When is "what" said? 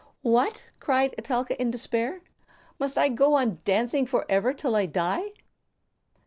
0.23-0.65